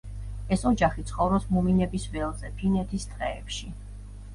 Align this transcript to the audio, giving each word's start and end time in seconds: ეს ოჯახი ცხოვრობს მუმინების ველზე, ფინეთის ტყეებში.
ეს 0.55 0.63
ოჯახი 0.69 1.03
ცხოვრობს 1.11 1.47
მუმინების 1.57 2.11
ველზე, 2.17 2.53
ფინეთის 2.59 3.11
ტყეებში. 3.15 3.77